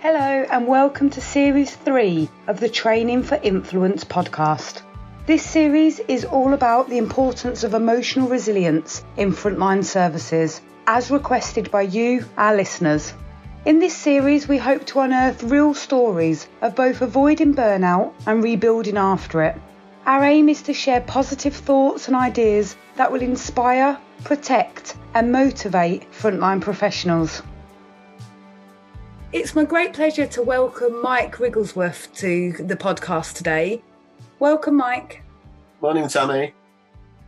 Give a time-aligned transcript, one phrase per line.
[0.00, 4.82] Hello, and welcome to Series 3 of the Training for Influence podcast.
[5.26, 11.72] This series is all about the importance of emotional resilience in frontline services, as requested
[11.72, 13.12] by you, our listeners.
[13.64, 18.96] In this series, we hope to unearth real stories of both avoiding burnout and rebuilding
[18.98, 19.56] after it.
[20.06, 26.08] Our aim is to share positive thoughts and ideas that will inspire, protect, and motivate
[26.12, 27.42] frontline professionals.
[29.30, 33.82] It's my great pleasure to welcome Mike Wigglesworth to the podcast today.
[34.38, 35.22] Welcome, Mike.
[35.82, 36.54] Morning, Tammy.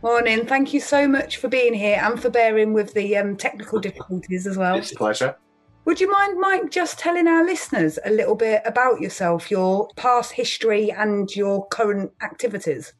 [0.01, 0.47] Morning.
[0.47, 4.47] Thank you so much for being here and for bearing with the um, technical difficulties
[4.47, 4.77] as well.
[4.77, 5.37] It's a pleasure.
[5.85, 10.31] Would you mind, Mike, just telling our listeners a little bit about yourself, your past
[10.31, 12.93] history, and your current activities?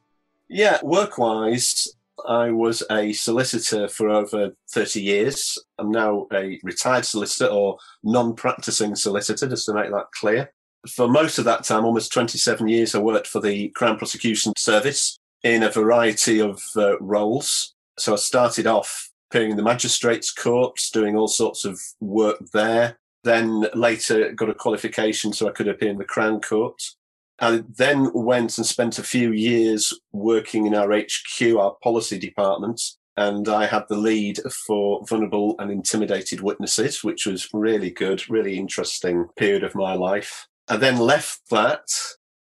[0.48, 1.88] Yeah, work wise,
[2.28, 5.58] I was a solicitor for over 30 years.
[5.78, 10.52] I'm now a retired solicitor or non practicing solicitor, just to make that clear.
[10.90, 15.18] For most of that time, almost 27 years, I worked for the Crown Prosecution Service
[15.44, 17.74] in a variety of uh, roles.
[17.98, 22.98] So I started off appearing in the magistrates' courts, doing all sorts of work there.
[23.24, 26.82] Then later got a qualification so I could appear in the Crown Court.
[27.42, 32.80] I then went and spent a few years working in our HQ, our policy department,
[33.18, 38.58] and I had the lead for vulnerable and intimidated witnesses, which was really good, really
[38.58, 40.48] interesting period of my life.
[40.70, 41.88] I then left that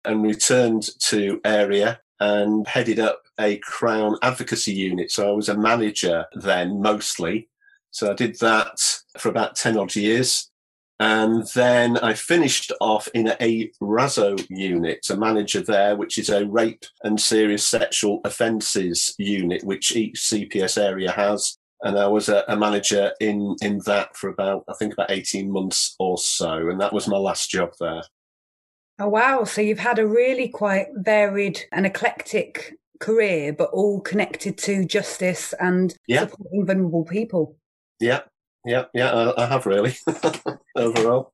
[0.04, 5.10] and returned to area and headed up a Crown advocacy unit.
[5.10, 7.48] So I was a manager then mostly.
[7.90, 8.78] So I did that
[9.18, 10.49] for about 10 odd years.
[11.00, 16.44] And then I finished off in a RASSO unit, a manager there, which is a
[16.44, 21.56] rape and serious sexual offences unit, which each CPS area has.
[21.80, 25.50] And I was a, a, manager in, in that for about, I think about 18
[25.50, 26.68] months or so.
[26.68, 28.02] And that was my last job there.
[28.98, 29.44] Oh, wow.
[29.44, 35.54] So you've had a really quite varied and eclectic career, but all connected to justice
[35.58, 36.26] and yeah.
[36.26, 37.56] supporting vulnerable people.
[38.00, 38.20] Yeah,
[38.64, 39.96] yeah, yeah, I, have really
[40.76, 41.32] overall.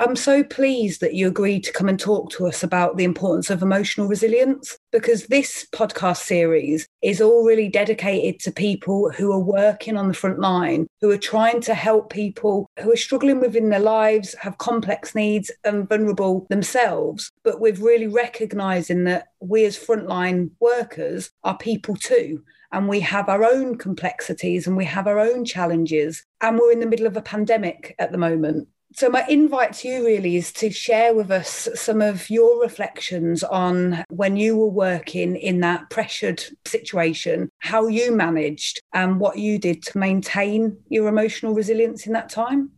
[0.00, 3.50] I'm so pleased that you agreed to come and talk to us about the importance
[3.50, 9.38] of emotional resilience because this podcast series is all really dedicated to people who are
[9.38, 13.68] working on the front line, who are trying to help people who are struggling within
[13.68, 19.78] their lives, have complex needs and vulnerable themselves, but with really recognizing that we as
[19.78, 22.42] frontline workers are people too
[22.72, 26.24] and we have our own complexities and we have our own challenges.
[26.40, 28.68] And we're in the middle of a pandemic at the moment.
[28.92, 33.44] So, my invite to you really is to share with us some of your reflections
[33.44, 39.60] on when you were working in that pressured situation, how you managed, and what you
[39.60, 42.70] did to maintain your emotional resilience in that time.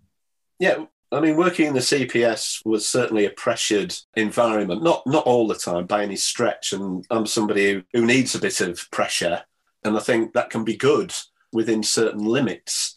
[0.59, 4.83] Yeah, I mean, working in the CPS was certainly a pressured environment.
[4.83, 8.39] Not not all the time by any stretch, and I'm somebody who, who needs a
[8.39, 9.43] bit of pressure
[9.85, 11.13] and I think that can be good
[11.53, 12.97] within certain limits.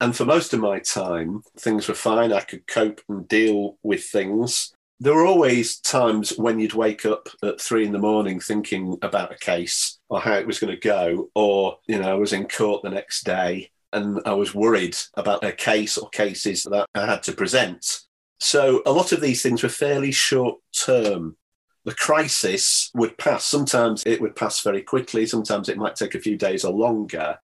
[0.00, 2.32] And for most of my time, things were fine.
[2.32, 4.72] I could cope and deal with things.
[4.98, 9.32] There were always times when you'd wake up at three in the morning thinking about
[9.32, 12.48] a case or how it was going to go, or, you know, I was in
[12.48, 17.06] court the next day and I was worried about a case or cases that I
[17.06, 18.00] had to present.
[18.40, 21.36] So a lot of these things were fairly short term
[21.84, 23.44] the crisis would pass.
[23.44, 27.38] Sometimes it would pass very quickly, sometimes it might take a few days or longer,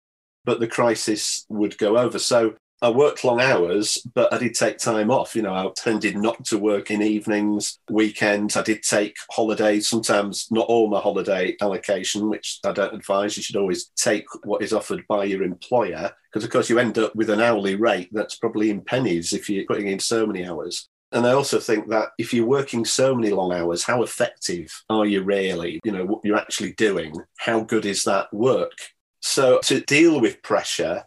[0.45, 2.19] but the crisis would go over.
[2.19, 5.35] So I worked long hours, but I did take time off.
[5.35, 8.57] You know, I tended not to work in evenings, weekends.
[8.57, 13.39] I did take holidays, sometimes not all my holiday allocation, which I don't advise.
[13.39, 16.99] You should always take what is offered by your employer, because of course you end
[16.99, 20.45] up with an hourly rate that's probably in pennies if you're putting in so many
[20.45, 20.89] hours.
[21.15, 25.07] And I also think that if you're working so many long hours, how effective are
[25.07, 25.81] you really?
[25.85, 28.73] You know, what you're actually doing, how good is that work?
[29.21, 31.05] So to deal with pressure,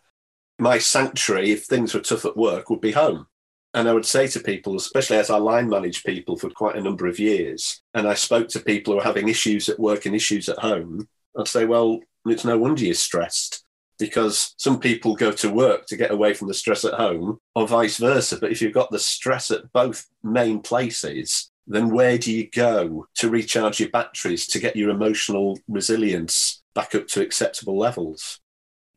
[0.59, 3.27] my sanctuary, if things were tough at work, would be home.
[3.73, 6.81] And I would say to people, especially as I line manage people for quite a
[6.81, 10.15] number of years, and I spoke to people who are having issues at work and
[10.15, 13.65] issues at home, I'd say, well, it's no wonder you're stressed
[13.99, 17.67] because some people go to work to get away from the stress at home or
[17.67, 18.37] vice versa.
[18.39, 23.07] But if you've got the stress at both main places, then where do you go
[23.15, 28.39] to recharge your batteries to get your emotional resilience back up to acceptable levels?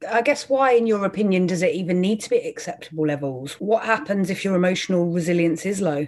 [0.09, 3.55] I guess why, in your opinion, does it even need to be acceptable levels?
[3.55, 6.07] What happens if your emotional resilience is low?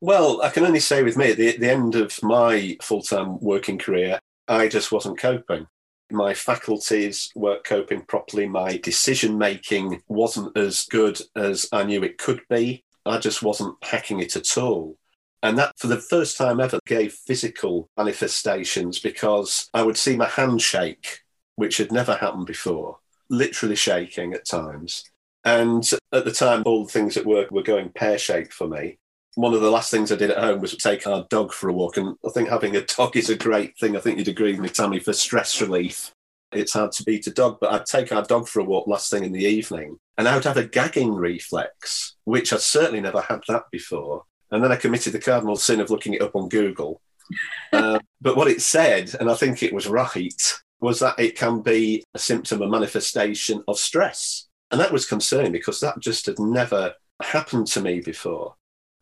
[0.00, 3.02] Well, I can only say with me, at the, at the end of my full
[3.02, 4.18] time working career,
[4.48, 5.66] I just wasn't coping
[6.10, 8.46] my faculties weren't coping properly.
[8.46, 12.84] My decision making wasn't as good as I knew it could be.
[13.04, 14.96] I just wasn't hacking it at all.
[15.42, 20.26] And that, for the first time ever, gave physical manifestations because I would see my
[20.26, 21.20] hand shake,
[21.54, 22.98] which had never happened before,
[23.28, 25.04] literally shaking at times.
[25.44, 28.98] And at the time, all the things at work were going pear shaped for me.
[29.36, 31.72] One of the last things I did at home was take our dog for a
[31.72, 31.96] walk.
[31.96, 33.96] And I think having a dog is a great thing.
[33.96, 36.10] I think you'd agree with me, Tammy, for stress relief.
[36.52, 39.10] It's hard to beat a dog, but I'd take our dog for a walk last
[39.10, 43.20] thing in the evening and I would have a gagging reflex, which I'd certainly never
[43.20, 44.24] had that before.
[44.50, 47.00] And then I committed the cardinal sin of looking it up on Google.
[47.72, 51.60] uh, but what it said, and I think it was right, was that it can
[51.60, 54.48] be a symptom, a manifestation of stress.
[54.70, 58.54] And that was concerning because that just had never happened to me before.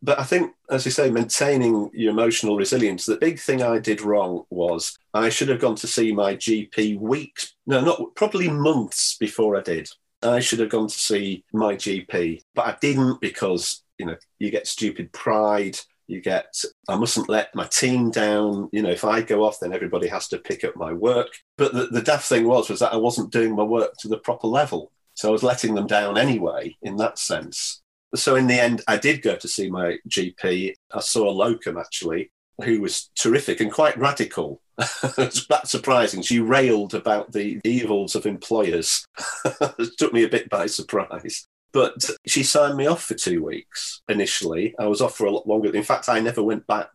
[0.05, 4.01] But I think, as you say, maintaining your emotional resilience, the big thing I did
[4.01, 9.17] wrong was I should have gone to see my GP weeks, no, not probably months
[9.17, 9.89] before I did.
[10.21, 14.51] I should have gone to see my GP, but I didn't because, you know, you
[14.51, 15.79] get stupid pride.
[16.05, 16.53] You get,
[16.87, 18.69] I mustn't let my team down.
[18.71, 21.29] You know, if I go off, then everybody has to pick up my work.
[21.57, 24.19] But the, the daft thing was, was that I wasn't doing my work to the
[24.19, 24.91] proper level.
[25.15, 27.81] So I was letting them down anyway, in that sense.
[28.15, 30.73] So in the end, I did go to see my GP.
[30.93, 32.31] I saw a locum actually,
[32.63, 34.61] who was terrific and quite radical.
[35.17, 36.21] it's that surprising.
[36.21, 39.05] She railed about the evils of employers.
[39.45, 41.47] it took me a bit by surprise.
[41.71, 44.73] But she signed me off for two weeks initially.
[44.79, 45.75] I was off for a lot longer.
[45.75, 46.89] In fact, I never went back.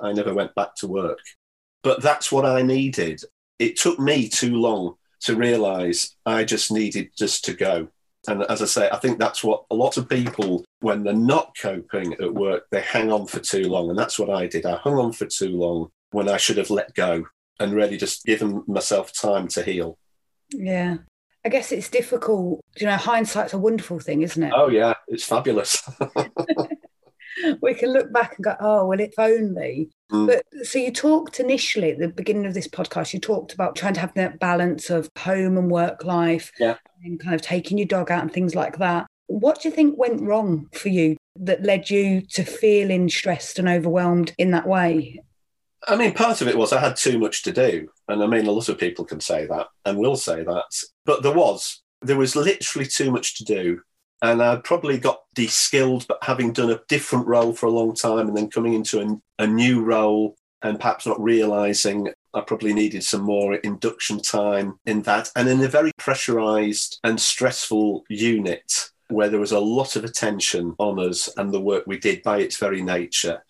[0.00, 1.20] I never went back to work.
[1.84, 3.20] But that's what I needed.
[3.60, 7.88] It took me too long to realize I just needed just to go.
[8.28, 11.56] And as I say, I think that's what a lot of people, when they're not
[11.60, 13.90] coping at work, they hang on for too long.
[13.90, 14.66] And that's what I did.
[14.66, 17.24] I hung on for too long when I should have let go
[17.60, 19.98] and really just given myself time to heal.
[20.50, 20.98] Yeah.
[21.44, 22.60] I guess it's difficult.
[22.78, 24.52] You know, hindsight's a wonderful thing, isn't it?
[24.54, 24.94] Oh, yeah.
[25.08, 25.82] It's fabulous.
[27.60, 29.90] we can look back and go, oh, well, if only.
[30.10, 30.26] Mm.
[30.26, 33.94] But so you talked initially at the beginning of this podcast, you talked about trying
[33.94, 36.76] to have that balance of home and work life yeah.
[37.04, 39.06] And kind of taking your dog out and things like that.
[39.26, 43.68] What do you think went wrong for you that led you to feeling stressed and
[43.68, 45.20] overwhelmed in that way?
[45.86, 47.88] I mean, part of it was I had too much to do.
[48.08, 50.64] And I mean, a lot of people can say that and will say that.
[51.04, 53.80] But there was, there was literally too much to do
[54.24, 58.26] and I probably got de-skilled, but having done a different role for a long time
[58.26, 63.04] and then coming into a, a new role and perhaps not realizing I probably needed
[63.04, 65.30] some more induction time in that.
[65.36, 70.74] And in a very pressurized and stressful unit where there was a lot of attention
[70.78, 73.42] on us and the work we did by its very nature.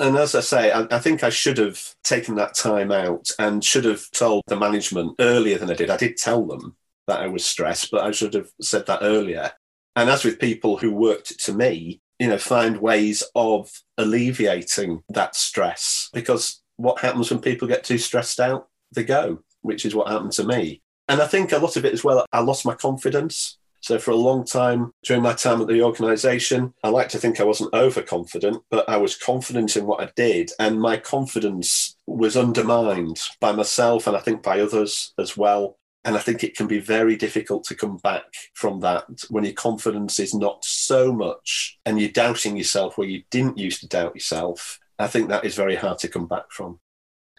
[0.00, 3.62] And as I say, I, I, think I should have taken that time out and
[3.62, 5.90] should have told the management earlier than I did.
[5.90, 9.52] I did tell them that I was stressed, but I should have said that earlier.
[9.94, 15.36] And as with people who worked to me, you know, find ways of alleviating that
[15.36, 18.68] stress because what happens when people get too stressed out?
[18.94, 20.82] They go, which is what happened to me.
[21.08, 23.58] And I think a lot of it as well, I lost my confidence.
[23.80, 27.40] So for a long time during my time at the organization, I like to think
[27.40, 30.52] I wasn't overconfident, but I was confident in what I did.
[30.60, 35.78] And my confidence was undermined by myself and I think by others as well.
[36.04, 38.24] And I think it can be very difficult to come back
[38.54, 43.22] from that when your confidence is not so much and you're doubting yourself where you
[43.30, 44.78] didn't used to doubt yourself.
[45.02, 46.78] I think that is very hard to come back from.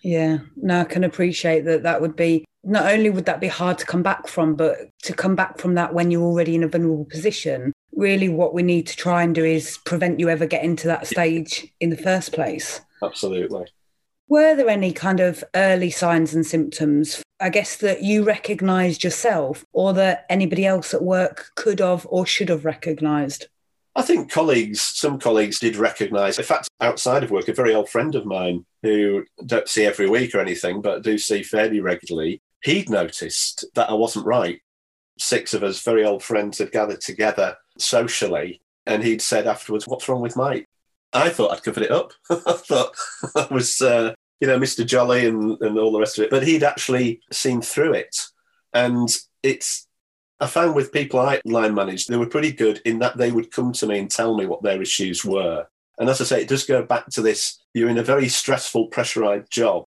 [0.04, 1.84] Yeah, no, I can appreciate that.
[1.84, 5.14] That would be not only would that be hard to come back from, but to
[5.14, 7.72] come back from that when you're already in a vulnerable position.
[7.94, 11.08] Really, what we need to try and do is prevent you ever getting to that
[11.08, 12.82] stage in the first place.
[13.02, 13.66] Absolutely.
[14.28, 19.64] Were there any kind of early signs and symptoms, I guess, that you recognised yourself
[19.74, 23.48] or that anybody else at work could have or should have recognised?
[23.96, 26.40] I think colleagues, some colleagues did recognise.
[26.40, 30.10] In fact, outside of work, a very old friend of mine who don't see every
[30.10, 34.60] week or anything, but do see fairly regularly, he'd noticed that I wasn't right.
[35.20, 40.10] Six of us, very old friends, had gathered together socially, and he'd said afterwards, What's
[40.10, 40.68] wrong with Mike?
[41.14, 42.14] I thought I'd covered it up.
[42.30, 42.96] I thought
[43.36, 44.84] I was, uh, you know, Mr.
[44.86, 46.32] Jolly and, and all the rest of it.
[46.32, 48.26] But he'd actually seen through it.
[48.74, 49.08] And
[49.44, 49.88] it's,
[50.44, 53.50] I found with people I line managed, they were pretty good in that they would
[53.50, 55.66] come to me and tell me what their issues were.
[55.98, 58.88] And as I say, it does go back to this you're in a very stressful,
[58.88, 59.86] pressurized job.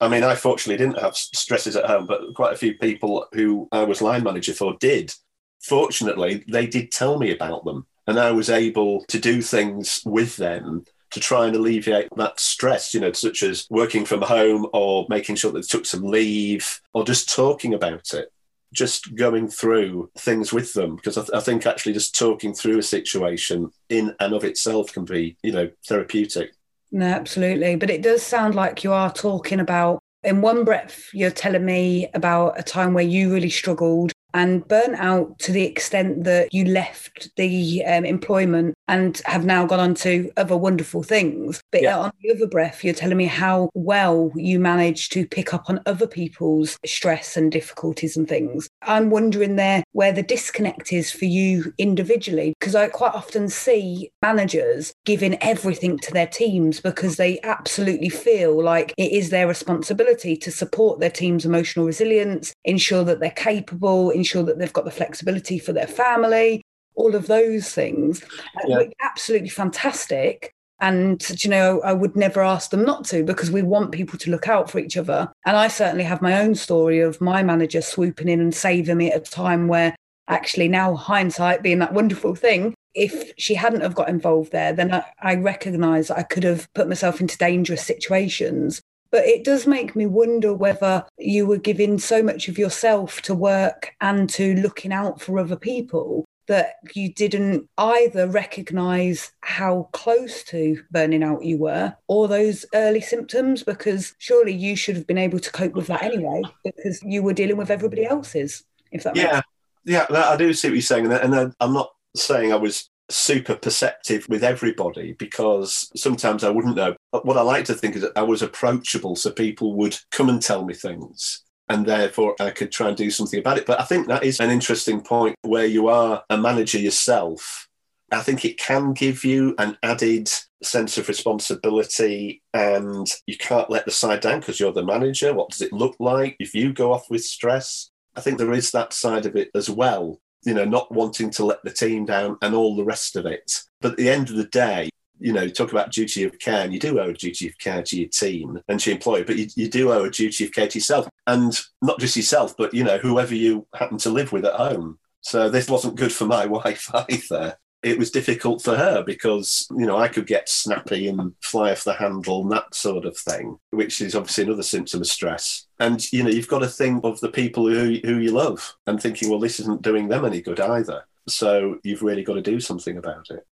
[0.00, 3.68] I mean, I fortunately didn't have stresses at home, but quite a few people who
[3.70, 5.14] I was line manager for did.
[5.62, 7.86] Fortunately, they did tell me about them.
[8.08, 12.92] And I was able to do things with them to try and alleviate that stress,
[12.92, 16.80] you know, such as working from home or making sure that they took some leave
[16.92, 18.32] or just talking about it.
[18.72, 22.78] Just going through things with them because I, th- I, think actually just talking through
[22.78, 26.52] a situation in and of itself can be you know therapeutic.
[26.90, 27.76] No absolutely.
[27.76, 32.08] But it does sound like you are talking about in one breath you're telling me
[32.14, 36.64] about a time where you really struggled and burnt out to the extent that you
[36.64, 41.62] left the um, employment and have now gone on to other wonderful things.
[41.70, 41.98] But yeah.
[41.98, 45.80] on the other breath, you're telling me how well you manage to pick up on
[45.86, 48.68] other people's stress and difficulties and things.
[48.82, 54.10] I'm wondering there where the disconnect is for you individually, because I quite often see
[54.22, 60.36] managers giving everything to their teams because they absolutely feel like it is their responsibility
[60.36, 64.90] to support their team's emotional resilience, ensure that they're capable, ensure that they've got the
[64.90, 66.62] flexibility for their family,
[66.94, 68.22] all of those things.
[68.22, 68.82] Uh, yeah.
[69.00, 70.52] Absolutely fantastic.
[70.80, 74.30] And, you know, I would never ask them not to because we want people to
[74.30, 75.30] look out for each other.
[75.46, 79.12] And I certainly have my own story of my manager swooping in and saving me
[79.12, 79.94] at a time where
[80.28, 84.92] actually now hindsight being that wonderful thing, if she hadn't have got involved there, then
[84.92, 88.82] I, I recognise I could have put myself into dangerous situations.
[89.12, 93.34] But it does make me wonder whether you were giving so much of yourself to
[93.34, 100.42] work and to looking out for other people that you didn't either recognize how close
[100.44, 105.18] to burning out you were or those early symptoms because surely you should have been
[105.18, 109.16] able to cope with that anyway because you were dealing with everybody else's if that
[109.16, 109.40] yeah.
[109.84, 114.26] Yeah i do see what you're saying and i'm not saying i was super perceptive
[114.28, 116.96] with everybody because sometimes I wouldn't know.
[117.10, 120.28] But what I like to think is that I was approachable, so people would come
[120.28, 121.44] and tell me things.
[121.68, 123.66] And therefore, I could try and do something about it.
[123.66, 127.68] But I think that is an interesting point where you are a manager yourself.
[128.10, 130.30] I think it can give you an added
[130.62, 135.32] sense of responsibility, and you can't let the side down because you're the manager.
[135.32, 137.90] What does it look like if you go off with stress?
[138.14, 141.44] I think there is that side of it as well you know, not wanting to
[141.44, 143.62] let the team down and all the rest of it.
[143.80, 146.72] But at the end of the day, you know, talk about duty of care, and
[146.72, 149.36] you do owe a duty of care to your team and to your employer, but
[149.36, 151.08] you, you do owe a duty of care to yourself.
[151.26, 154.98] And not just yourself, but, you know, whoever you happen to live with at home.
[155.20, 159.86] So this wasn't good for my wife either it was difficult for her because you
[159.86, 163.58] know I could get snappy and fly off the handle and that sort of thing,
[163.70, 165.66] which is obviously another symptom of stress.
[165.80, 169.00] And you know you've got to think of the people who who you love and
[169.00, 171.04] thinking, well, this isn't doing them any good either.
[171.28, 173.46] So you've really got to do something about it.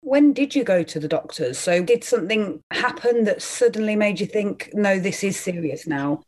[0.00, 1.58] When did you go to the doctors?
[1.58, 6.22] So did something happen that suddenly made you think, no, this is serious now?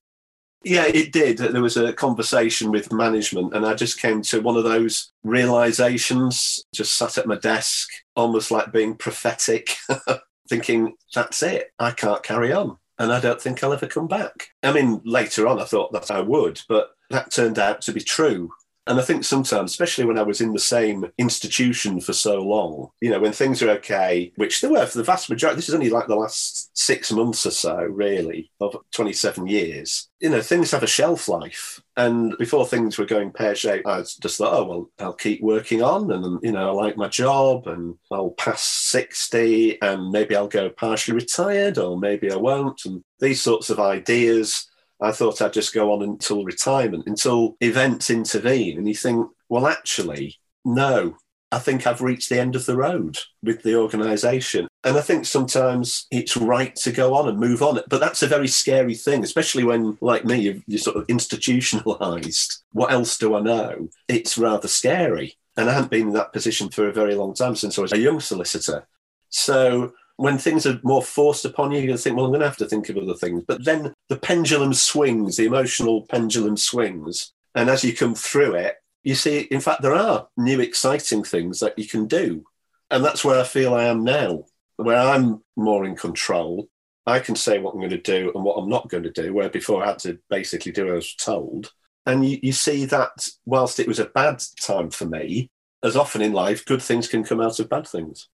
[0.63, 1.39] Yeah, it did.
[1.39, 6.63] There was a conversation with management, and I just came to one of those realizations,
[6.75, 9.77] just sat at my desk, almost like being prophetic,
[10.49, 11.73] thinking, that's it.
[11.79, 12.77] I can't carry on.
[12.99, 14.49] And I don't think I'll ever come back.
[14.63, 18.01] I mean, later on, I thought that I would, but that turned out to be
[18.03, 18.51] true.
[18.87, 22.89] And I think sometimes, especially when I was in the same institution for so long,
[23.01, 25.75] you know, when things are okay, which they were for the vast majority, this is
[25.75, 30.71] only like the last six months or so, really, of 27 years, you know, things
[30.71, 31.81] have a shelf life.
[31.97, 35.83] And before things were going pear shaped, I just thought, oh, well, I'll keep working
[35.83, 40.49] on and, you know, I like my job and I'll pass 60 and maybe I'll
[40.49, 42.81] go partially retired or maybe I won't.
[42.87, 44.70] And these sorts of ideas
[45.03, 48.79] I thought I'd just go on until retirement, until events intervene.
[48.79, 51.17] And you think, well, actually, no,
[51.53, 54.69] I think I've reached the end of the road with the organisation.
[54.85, 57.81] And I think sometimes it's right to go on and move on.
[57.89, 62.63] But that's a very scary thing, especially when, like me, you're, sort of institutionalised.
[62.73, 63.89] What else do I know?
[64.07, 65.37] It's rather scary.
[65.57, 67.93] And I haven't been in that position for a very long time since I was
[67.93, 68.87] a young solicitor.
[69.29, 72.59] So when things are more forced upon you, you think, well, I'm going to have
[72.59, 73.43] to think of other things.
[73.49, 77.33] But then the pendulum swings, the emotional pendulum swings.
[77.55, 81.61] And as you come through it, you see, in fact, there are new exciting things
[81.61, 82.45] that you can do.
[82.91, 84.45] And that's where I feel I am now,
[84.77, 86.69] where I'm more in control.
[87.07, 89.33] I can say what I'm going to do and what I'm not going to do,
[89.33, 91.73] where before I had to basically do as I was told.
[92.05, 95.49] And you, you see that whilst it was a bad time for me,
[95.83, 98.29] as often in life, good things can come out of bad things.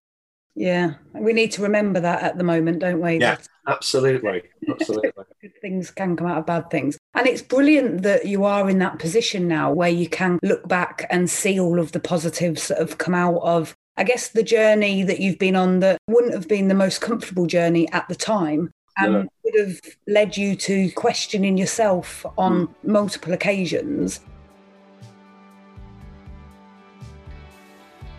[0.57, 3.21] Yeah, we need to remember that at the moment, don't we?
[3.21, 3.37] Yeah,
[3.69, 4.43] absolutely.
[4.69, 5.13] Absolutely.
[5.41, 6.99] Good things can come out of bad things.
[7.15, 11.07] And it's brilliant that you are in that position now where you can look back
[11.09, 15.05] and see all of the positives that have come out of, I guess, the journey
[15.05, 18.73] that you've been on that wouldn't have been the most comfortable journey at the time
[18.99, 22.75] and would have led you to questioning yourself on mm.
[22.83, 24.21] multiple occasions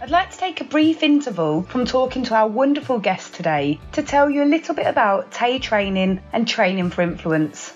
[0.08, 4.02] I'd like to take a brief interval from talking to our wonderful guest today to
[4.02, 7.74] tell you a little bit about TAE training and training for influence.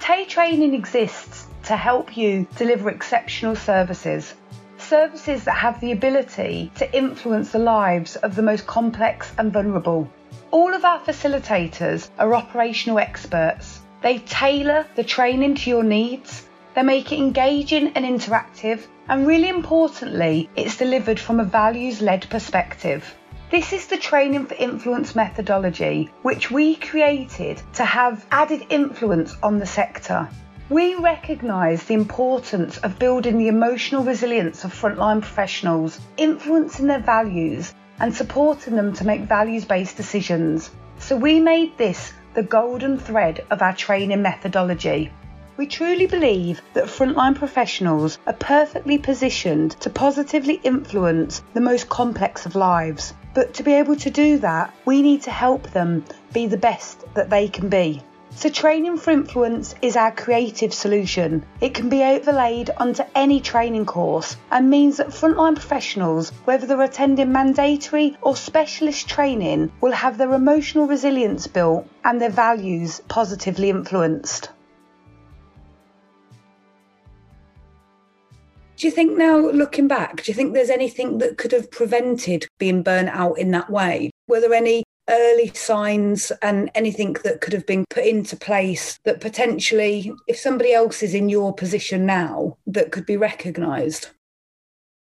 [0.00, 4.32] TAE training exists to help you deliver exceptional services.
[4.78, 10.10] Services that have the ability to influence the lives of the most complex and vulnerable.
[10.52, 13.80] All of our facilitators are operational experts.
[14.00, 19.48] They tailor the training to your needs, they make it engaging and interactive, and really
[19.48, 23.14] importantly, it's delivered from a values led perspective.
[23.50, 29.58] This is the Training for Influence methodology, which we created to have added influence on
[29.58, 30.28] the sector.
[30.68, 37.72] We recognise the importance of building the emotional resilience of frontline professionals, influencing their values,
[38.00, 40.70] and supporting them to make values based decisions.
[40.98, 45.10] So we made this the golden thread of our training methodology.
[45.58, 52.44] We truly believe that frontline professionals are perfectly positioned to positively influence the most complex
[52.44, 53.14] of lives.
[53.32, 57.06] But to be able to do that, we need to help them be the best
[57.14, 58.02] that they can be.
[58.32, 61.42] So, Training for Influence is our creative solution.
[61.62, 66.82] It can be overlaid onto any training course and means that frontline professionals, whether they're
[66.82, 73.70] attending mandatory or specialist training, will have their emotional resilience built and their values positively
[73.70, 74.50] influenced.
[78.76, 82.46] Do you think now, looking back, do you think there's anything that could have prevented
[82.58, 84.10] being burnt out in that way?
[84.28, 89.22] Were there any early signs and anything that could have been put into place that
[89.22, 94.08] potentially, if somebody else is in your position now, that could be recognised?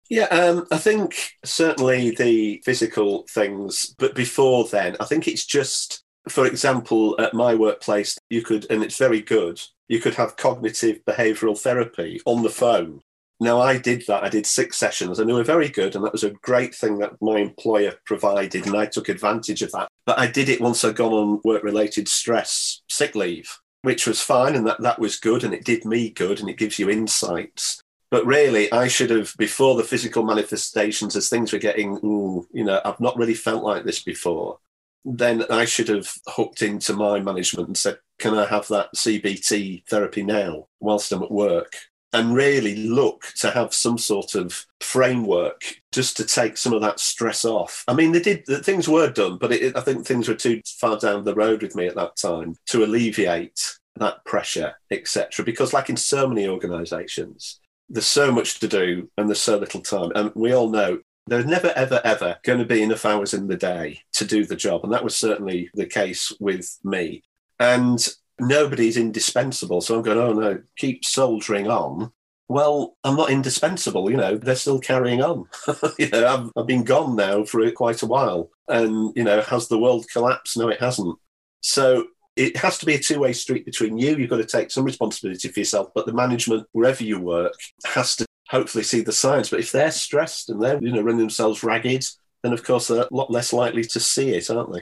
[0.09, 6.01] Yeah, um, I think certainly the physical things, but before then, I think it's just,
[6.29, 11.03] for example, at my workplace, you could, and it's very good, you could have cognitive
[11.05, 13.01] behavioural therapy on the phone
[13.39, 14.23] now, I did that.
[14.23, 15.95] I did six sessions and they were very good.
[15.95, 18.65] And that was a great thing that my employer provided.
[18.65, 19.89] And I took advantage of that.
[20.05, 24.21] But I did it once I'd gone on work related stress, sick leave, which was
[24.21, 24.55] fine.
[24.55, 25.43] And that, that was good.
[25.43, 27.81] And it did me good and it gives you insights.
[28.09, 32.79] But really, I should have, before the physical manifestations, as things were getting, you know,
[32.85, 34.59] I've not really felt like this before.
[35.03, 39.85] Then I should have hooked into my management and said, Can I have that CBT
[39.87, 41.75] therapy now whilst I'm at work?
[42.15, 46.97] And really look to have some sort of framework just to take some of that
[46.97, 47.83] stress off.
[47.89, 50.97] I mean, they did, things were done, but it, I think things were too far
[50.97, 53.59] down the road with me at that time to alleviate
[53.97, 55.43] that pressure, etc.
[55.43, 59.81] Because, like in so many organizations, there's so much to do and there's so little
[59.81, 60.11] time.
[60.15, 63.57] And we all know there's never, ever, ever going to be enough hours in the
[63.57, 64.85] day to do the job.
[64.85, 67.23] And that was certainly the case with me.
[67.59, 68.07] And
[68.39, 69.81] nobody's indispensable.
[69.81, 72.11] So I'm going, oh no, keep soldiering on.
[72.47, 75.45] Well, I'm not indispensable, you know, they're still carrying on.
[75.97, 78.51] you know, I've, I've been gone now for quite a while.
[78.67, 80.55] And, you know, has the world collapsed?
[80.55, 81.17] No, it hasn't.
[81.61, 84.15] So it has to be a two way street between you.
[84.15, 88.15] You've got to take some responsibility for yourself, but the management, wherever you work, has
[88.17, 89.49] to hopefully see the signs.
[89.49, 92.05] But if they're stressed and they're, you know, running themselves ragged,
[92.43, 94.81] then of course they're a lot less likely to see it, aren't they?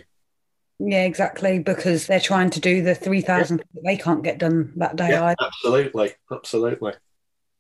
[0.80, 1.60] Yeah, exactly.
[1.60, 3.82] Because they're trying to do the 3,000 yeah.
[3.86, 5.36] they can't get done that day yeah, either.
[5.42, 6.14] Absolutely.
[6.32, 6.94] Absolutely.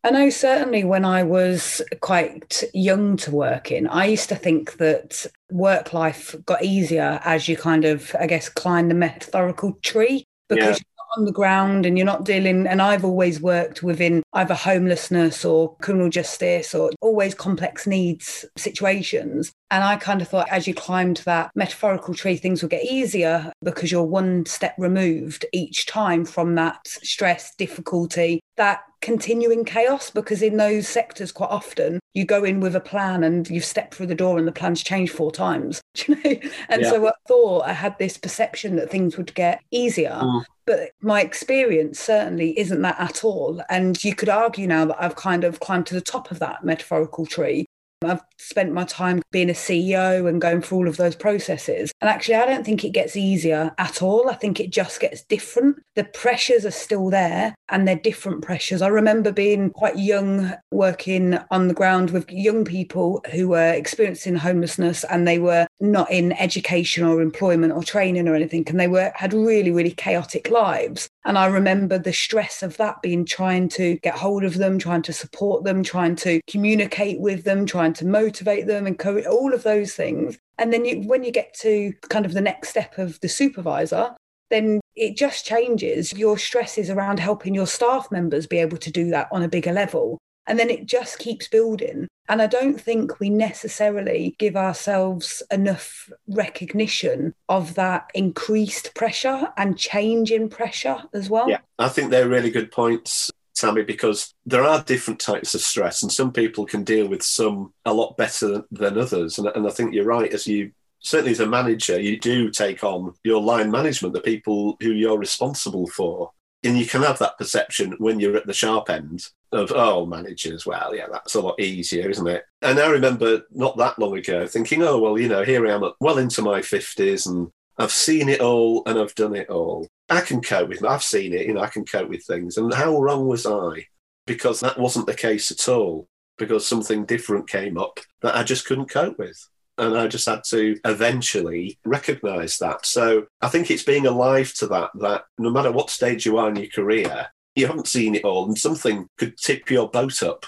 [0.06, 4.76] I know certainly when I was quite young to work in, I used to think
[4.78, 10.28] that work life got easier as you kind of, I guess, climb the metaphorical tree
[10.49, 10.82] because
[11.17, 15.76] on the ground and you're not dealing and I've always worked within either homelessness or
[15.78, 21.17] criminal justice or always complex needs situations and I kind of thought as you climbed
[21.26, 26.56] that metaphorical tree things would get easier because you're one step removed each time from
[26.56, 32.60] that stress difficulty that continuing chaos because in those sectors quite often you go in
[32.60, 35.82] with a plan and you've stepped through the door and the plan's changed four times
[36.08, 36.89] you know and yeah.
[36.89, 40.43] so i thought i had this perception that things would get easier mm.
[40.65, 45.15] But my experience certainly isn't that at all and you could argue now that i've
[45.15, 47.65] kind of climbed to the top of that metaphorical tree
[48.06, 51.91] I've spent my time being a CEO and going through all of those processes.
[52.02, 54.30] And actually, I don't think it gets easier at all.
[54.30, 55.78] I think it just gets different.
[55.95, 58.82] The pressures are still there and they're different pressures.
[58.82, 64.36] I remember being quite young, working on the ground with young people who were experiencing
[64.36, 68.63] homelessness and they were not in education or employment or training or anything.
[68.67, 71.10] And they were had really, really chaotic lives.
[71.26, 75.02] And I remember the stress of that being trying to get hold of them, trying
[75.04, 79.63] to support them, trying to communicate with them, trying to motivate them, encourage all of
[79.63, 80.38] those things.
[80.58, 84.15] And then you, when you get to kind of the next step of the supervisor,
[84.50, 86.13] then it just changes.
[86.13, 89.50] Your stress is around helping your staff members be able to do that on a
[89.50, 90.19] bigger level.
[90.47, 92.08] And then it just keeps building.
[92.29, 99.77] And I don't think we necessarily give ourselves enough recognition of that increased pressure and
[99.77, 101.49] change in pressure as well.
[101.49, 103.32] Yeah, I think they're really good points.
[103.56, 107.71] Tammy, because there are different types of stress, and some people can deal with some
[107.86, 109.38] a lot better than others.
[109.38, 112.84] And, and I think you're right, as you certainly as a manager, you do take
[112.84, 116.32] on your line management, the people who you're responsible for.
[116.63, 120.66] And you can have that perception when you're at the sharp end of, oh, managers,
[120.66, 122.44] well, yeah, that's a lot easier, isn't it?
[122.62, 125.92] And I remember not that long ago thinking, oh, well, you know, here I am
[126.00, 129.88] well into my 50s and I've seen it all and I've done it all.
[130.10, 130.84] I can cope with.
[130.84, 132.58] I've seen it, you know, I can cope with things.
[132.58, 133.88] And how wrong was I?
[134.26, 138.66] Because that wasn't the case at all, because something different came up that I just
[138.66, 139.48] couldn't cope with.
[139.78, 142.86] And I just had to eventually recognize that.
[142.86, 146.50] So I think it's being alive to that, that no matter what stage you are
[146.50, 150.46] in your career, you haven't seen it all, and something could tip your boat up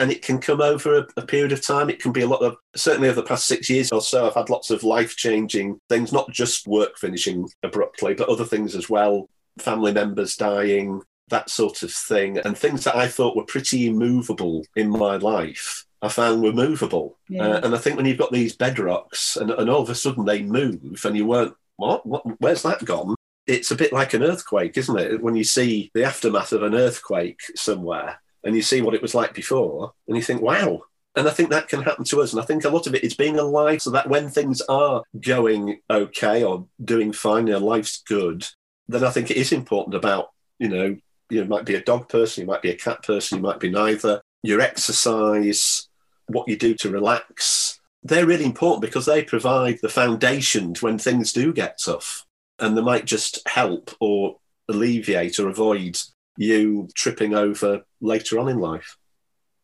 [0.00, 1.88] and it can come over a, a, period of time.
[1.88, 4.34] It can be a lot of, certainly over the past six years or so, I've
[4.34, 8.90] had lots of life changing things, not just work finishing abruptly, but other things as
[8.90, 9.28] well,
[9.58, 14.64] family members dying, that sort of thing, and things that I thought were pretty immovable
[14.74, 15.84] in my life.
[16.02, 17.16] I found were movable.
[17.28, 17.46] Yeah.
[17.46, 20.24] Uh, and I think when you've got these bedrocks and, and all of a sudden
[20.24, 22.04] they move and you weren't, what?
[22.04, 22.24] what?
[22.40, 23.14] Where's that gone?
[23.46, 25.22] It's a bit like an earthquake, isn't it?
[25.22, 29.14] When you see the aftermath of an earthquake somewhere, and you see what it was
[29.14, 30.82] like before, and you think, wow.
[31.16, 32.32] And I think that can happen to us.
[32.32, 35.02] And I think a lot of it is being alive so that when things are
[35.20, 38.46] going okay or doing fine, your life's good,
[38.88, 40.96] then I think it is important about, you know,
[41.30, 43.70] you might be a dog person, you might be a cat person, you might be
[43.70, 44.20] neither.
[44.42, 45.88] Your exercise,
[46.26, 51.32] what you do to relax, they're really important because they provide the foundations when things
[51.32, 52.23] do get tough.
[52.58, 54.38] And they might just help or
[54.68, 55.98] alleviate or avoid
[56.36, 58.96] you tripping over later on in life.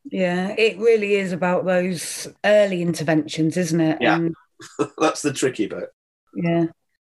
[0.05, 3.98] Yeah, it really is about those early interventions, isn't it?
[4.00, 4.16] Yeah.
[4.16, 4.35] And,
[4.98, 5.90] That's the tricky bit.
[6.35, 6.66] Yeah.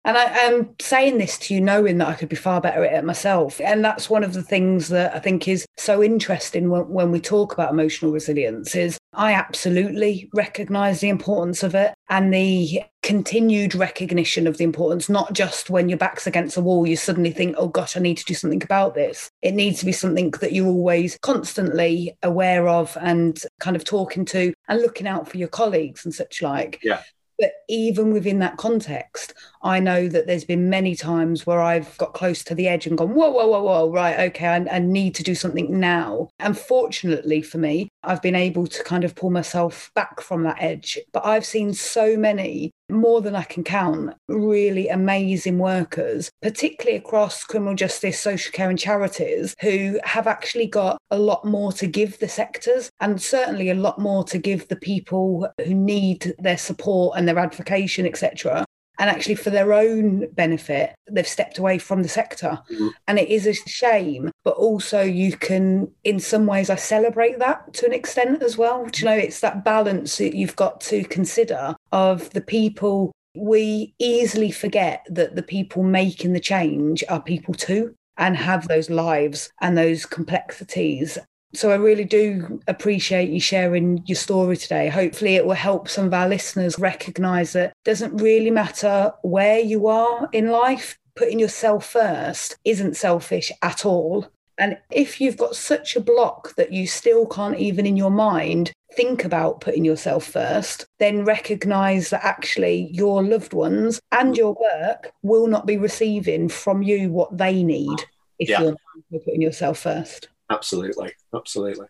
[0.04, 2.94] And I am saying this to you knowing that I could be far better at
[2.94, 3.62] it myself.
[3.62, 7.20] And that's one of the things that I think is so interesting when, when we
[7.20, 13.76] talk about emotional resilience is I absolutely recognize the importance of it and the continued
[13.76, 17.56] recognition of the importance, not just when your back's against a wall, you suddenly think,
[17.58, 19.30] oh gosh, I need to do something about this.
[19.42, 24.26] It needs to be something that you're always constantly aware of and kind of talking
[24.26, 26.80] to and looking out for your colleagues and such like.
[26.84, 27.02] Yeah.
[27.38, 29.34] But even within that context,
[29.64, 32.98] I know that there's been many times where I've got close to the edge and
[32.98, 36.30] gone, whoa, whoa, whoa, whoa, right, okay, I, I need to do something now.
[36.40, 40.58] And fortunately for me, I've been able to kind of pull myself back from that
[40.60, 40.98] edge.
[41.14, 47.44] But I've seen so many, more than I can count, really amazing workers, particularly across
[47.44, 52.20] criminal justice, social care, and charities, who have actually got a lot more to give
[52.20, 57.18] the sectors and certainly a lot more to give the people who need their support
[57.18, 58.66] and their advocacy, etc
[59.02, 62.60] and actually for their own benefit they've stepped away from the sector.
[62.72, 62.88] Mm-hmm.
[63.08, 67.74] and it is a shame but also you can in some ways i celebrate that
[67.74, 68.86] to an extent as well.
[68.86, 73.12] Do you know it's that balance that you've got to consider of the people.
[73.36, 78.90] We easily forget that the people making the change are people too and have those
[78.90, 81.18] lives and those complexities
[81.54, 84.88] so I really do appreciate you sharing your story today.
[84.90, 89.60] Hopefully, it will help some of our listeners recognize that it doesn't really matter where
[89.60, 90.98] you are in life.
[91.16, 94.28] Putting yourself first isn't selfish at all.
[94.58, 98.72] And if you've got such a block that you still can't even in your mind
[98.96, 105.12] think about putting yourself first, then recognize that actually your loved ones and your work
[105.22, 107.98] will not be receiving from you what they need
[108.40, 108.62] if yeah.
[108.62, 110.30] you're putting yourself first.
[110.52, 111.14] Absolutely.
[111.34, 111.88] Absolutely.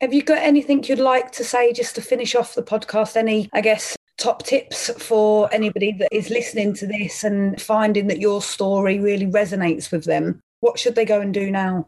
[0.00, 3.16] Have you got anything you'd like to say just to finish off the podcast?
[3.16, 8.20] Any, I guess, top tips for anybody that is listening to this and finding that
[8.20, 10.40] your story really resonates with them?
[10.60, 11.86] What should they go and do now?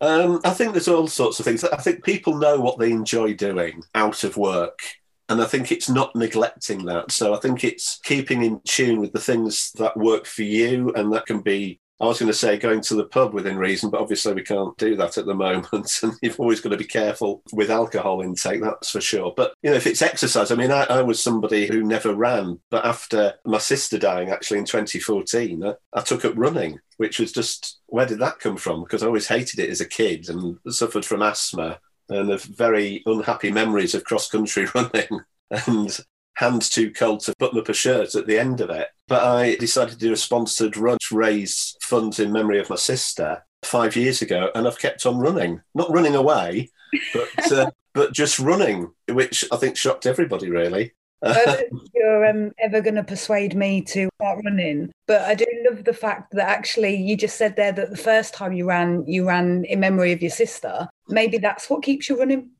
[0.00, 1.64] Um, I think there's all sorts of things.
[1.64, 4.80] I think people know what they enjoy doing out of work.
[5.28, 7.10] And I think it's not neglecting that.
[7.10, 10.92] So I think it's keeping in tune with the things that work for you.
[10.94, 13.90] And that can be I was going to say going to the pub within reason,
[13.90, 15.68] but obviously we can't do that at the moment.
[16.02, 19.32] And you've always got to be careful with alcohol intake, that's for sure.
[19.36, 22.60] But, you know, if it's exercise, I mean, I, I was somebody who never ran,
[22.70, 27.32] but after my sister dying actually in 2014, I, I took up running, which was
[27.32, 28.84] just, where did that come from?
[28.84, 33.02] Because I always hated it as a kid and suffered from asthma and have very
[33.06, 35.20] unhappy memories of cross country running.
[35.50, 35.98] And
[36.38, 38.88] hands too cold to button up a shirt at the end of it.
[39.08, 42.76] But I decided to do a sponsored run to raise funds in memory of my
[42.76, 45.60] sister five years ago, and I've kept on running.
[45.74, 46.70] Not running away,
[47.12, 50.92] but uh, but just running, which I think shocked everybody really.
[51.24, 55.82] I you're um, ever going to persuade me to start running, but I do love
[55.82, 59.26] the fact that actually you just said there that the first time you ran, you
[59.26, 60.88] ran in memory of your sister.
[61.08, 62.50] Maybe that's what keeps you running.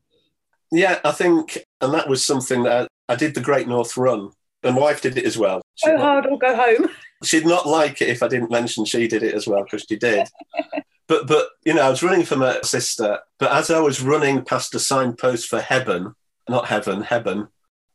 [0.73, 4.31] Yeah, I think, and that was something that I, did the Great North Run,
[4.63, 5.63] and my wife did it as well.
[5.77, 6.89] She'd go not, hard or go home.
[7.25, 9.97] She'd not like it if I didn't mention she did it as well because she
[9.97, 10.29] did.
[11.09, 14.45] but but you know, I was running for my sister, but as I was running
[14.45, 16.15] past a signpost for Heaven,
[16.49, 17.49] not Heaven, Heaven,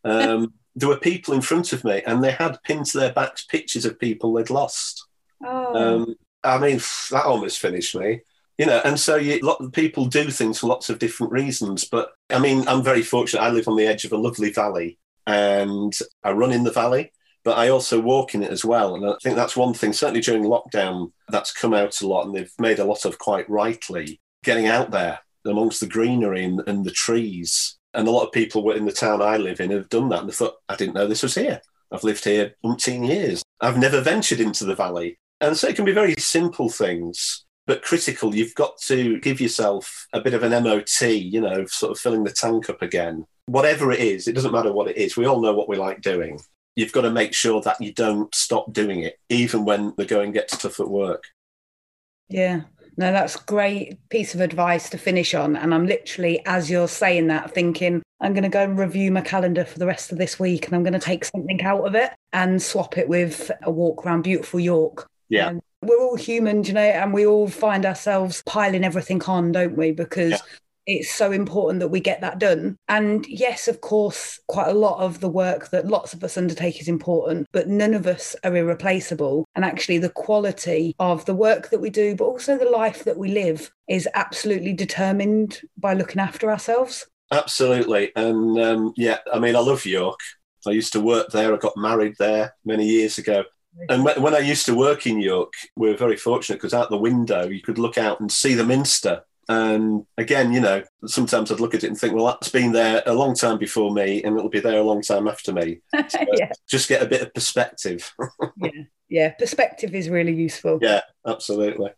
[0.03, 3.45] um, there were people in front of me and they had pinned to their backs
[3.45, 5.05] pictures of people they'd lost.
[5.45, 5.75] Oh.
[5.75, 6.79] Um, I mean,
[7.11, 8.21] that almost finished me.
[8.57, 11.85] You know, and so you, lot of people do things for lots of different reasons.
[11.85, 13.41] But I mean, I'm very fortunate.
[13.41, 17.11] I live on the edge of a lovely valley and I run in the valley,
[17.43, 18.95] but I also walk in it as well.
[18.95, 22.35] And I think that's one thing, certainly during lockdown, that's come out a lot and
[22.35, 26.85] they've made a lot of quite rightly getting out there amongst the greenery and, and
[26.85, 30.09] the trees and a lot of people in the town I live in have done
[30.09, 30.21] that.
[30.21, 31.61] And they thought, I didn't know this was here.
[31.91, 33.43] I've lived here umpteen years.
[33.61, 35.19] I've never ventured into the valley.
[35.39, 38.35] And so it can be very simple things, but critical.
[38.35, 42.23] You've got to give yourself a bit of an MOT, you know, sort of filling
[42.23, 43.25] the tank up again.
[43.45, 45.17] Whatever it is, it doesn't matter what it is.
[45.17, 46.39] We all know what we like doing.
[46.75, 50.31] You've got to make sure that you don't stop doing it, even when the going
[50.31, 51.25] gets tough at work.
[52.29, 52.61] Yeah.
[52.95, 55.55] No, that's great piece of advice to finish on.
[55.55, 59.21] And I'm literally, as you're saying that, thinking, I'm going to go and review my
[59.21, 61.95] calendar for the rest of this week and I'm going to take something out of
[61.95, 65.09] it and swap it with a walk around beautiful York.
[65.29, 65.47] Yeah.
[65.47, 69.77] Um, we're all human, you know, and we all find ourselves piling everything on, don't
[69.77, 69.91] we?
[69.91, 70.37] Because yeah
[70.85, 72.77] it's so important that we get that done.
[72.87, 76.81] And yes, of course, quite a lot of the work that lots of us undertake
[76.81, 79.45] is important, but none of us are irreplaceable.
[79.55, 83.17] And actually, the quality of the work that we do, but also the life that
[83.17, 87.07] we live, is absolutely determined by looking after ourselves.
[87.31, 88.11] Absolutely.
[88.15, 90.19] And um, yeah, I mean, I love York.
[90.67, 91.53] I used to work there.
[91.53, 93.43] I got married there many years ago.
[93.89, 96.97] And when I used to work in York, we were very fortunate because out the
[96.97, 101.59] window you could look out and see the Minster and again, you know, sometimes I'd
[101.59, 104.37] look at it and think, well, that's been there a long time before me and
[104.37, 105.79] it'll be there a long time after me.
[106.09, 106.51] So yeah.
[106.69, 108.13] Just get a bit of perspective.
[108.57, 108.69] yeah.
[109.09, 109.31] Yeah.
[109.31, 110.79] Perspective is really useful.
[110.81, 111.91] Yeah, absolutely.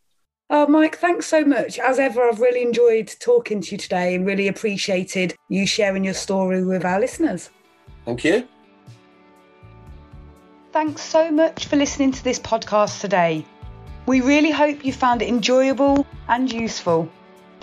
[0.50, 1.80] Oh, Mike, thanks so much.
[1.80, 6.14] As ever, I've really enjoyed talking to you today and really appreciated you sharing your
[6.14, 7.50] story with our listeners.
[8.06, 8.48] Thank you.
[10.76, 13.46] Thanks so much for listening to this podcast today.
[14.06, 17.10] We really hope you found it enjoyable and useful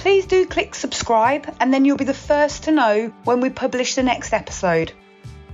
[0.03, 3.95] please do click subscribe and then you'll be the first to know when we publish
[3.95, 4.91] the next episode.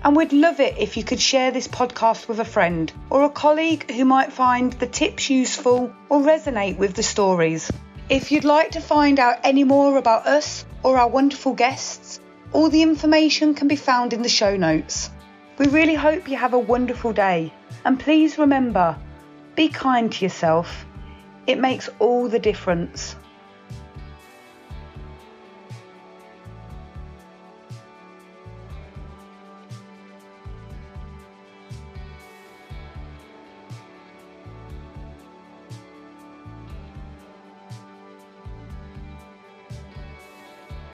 [0.02, 3.28] And we'd love it if you could share this podcast with a friend or a
[3.28, 7.70] colleague who might find the tips useful or resonate with the stories.
[8.08, 12.20] If you'd like to find out any more about us or our wonderful guests,
[12.52, 15.10] all the information can be found in the show notes.
[15.58, 17.52] We really hope you have a wonderful day.
[17.84, 18.96] And please remember
[19.56, 20.86] be kind to yourself,
[21.48, 23.16] it makes all the difference.